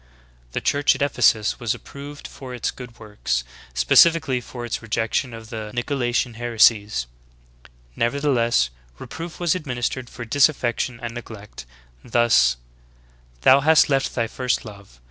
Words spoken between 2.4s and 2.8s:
its